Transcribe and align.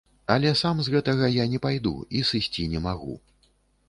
Але 0.35 0.51
сам 0.61 0.79
з 0.85 0.93
гэтага 0.95 1.29
я 1.33 1.45
не 1.51 1.59
пайду 1.65 1.91
і 2.21 2.23
сысці 2.31 2.65
не 2.73 2.81
магу. 2.87 3.13